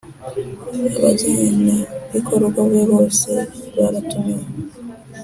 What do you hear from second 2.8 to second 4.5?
bose baratumiwe.